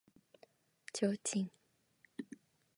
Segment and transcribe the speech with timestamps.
[0.93, 1.47] 提灯